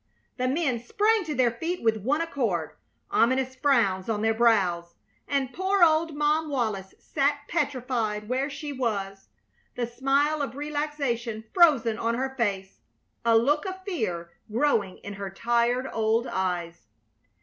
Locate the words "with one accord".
1.83-2.71